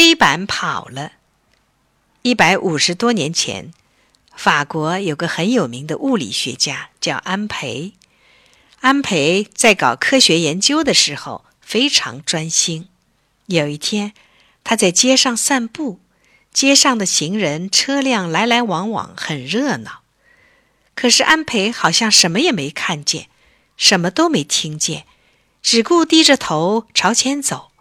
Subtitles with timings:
[0.00, 1.14] 黑板跑了。
[2.22, 3.72] 一百五十多年前，
[4.32, 7.94] 法国有个很有名的物理学家叫安培。
[8.78, 12.86] 安培在搞科学研究的时候非常专心。
[13.46, 14.12] 有一天，
[14.62, 15.98] 他在街上散步，
[16.52, 20.02] 街上的行人车辆来来往往，很热闹。
[20.94, 23.26] 可是安培好像什么也没看见，
[23.76, 25.06] 什么都没听见，
[25.60, 27.72] 只顾低着头朝前走。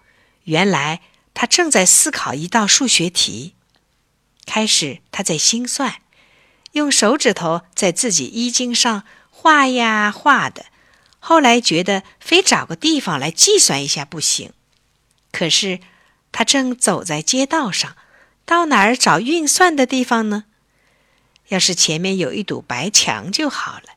[0.46, 1.02] 原来
[1.40, 3.54] 他正在思考一道数学题。
[4.48, 6.02] 开始他在心算，
[6.72, 10.66] 用手指头在自己衣襟上画呀画的。
[11.20, 14.52] 后来觉得非找个地方来计算一下不行。
[15.32, 15.80] 可是
[16.32, 17.96] 他正走在街道上，
[18.44, 20.46] 到哪儿找运算的地方呢？
[21.50, 23.90] 要是前面有一堵白墙就好了，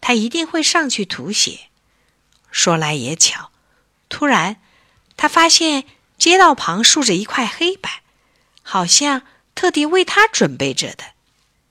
[0.00, 1.70] 他一定会上去涂写。
[2.52, 3.50] 说来也巧，
[4.08, 4.60] 突然
[5.16, 5.84] 他发现
[6.24, 7.92] 街道旁竖着一块黑板，
[8.62, 9.26] 好像。
[9.54, 11.12] 特地为他准备着的，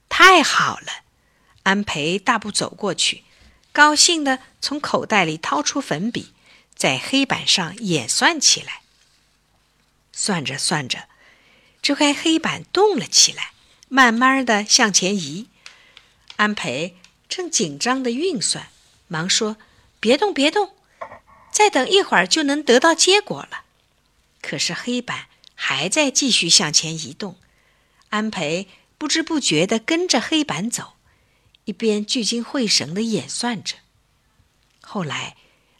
[0.09, 1.02] 太好了！
[1.64, 3.24] 安培大步走过去，
[3.72, 6.34] 高兴地从口袋里掏出粉笔，
[6.76, 8.84] 在黑板上演算起来。
[10.14, 11.09] 算着算着，
[11.81, 13.54] 这块黑板动了起来，
[13.90, 15.50] 慢慢地向前移。
[16.36, 16.96] 安培
[17.28, 18.68] 正紧张地运算，
[19.08, 19.58] 忙说
[20.00, 20.74] ：“别动，别动，
[21.52, 23.62] 再等一会儿就能得到结果了。”
[24.44, 27.38] 可是黑板还在继续向前移动。
[28.10, 28.68] 安培
[29.00, 30.94] 不知不觉地跟着黑板走，
[31.64, 33.78] 一边聚精会神地演算着。
[34.82, 35.36] 后来，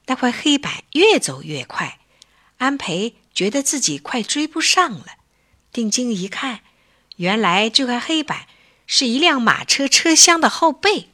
[0.08, 2.00] 那块黑板越走越快，
[2.58, 5.17] 安培觉得自己快追不上了。
[5.72, 6.61] 定睛一看，
[7.17, 8.47] 原来这块黑板
[8.88, 11.09] 是一辆马车车厢的后背。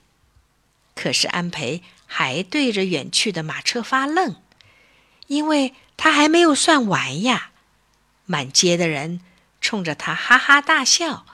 [0.96, 4.42] 可是安培还对着远去的马车发愣，
[5.30, 7.50] 因为他还没有算完呀。
[8.26, 9.22] 满街的人。
[9.62, 11.26] 冲着他哈哈大笑，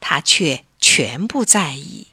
[0.00, 2.08] 他却全不在意。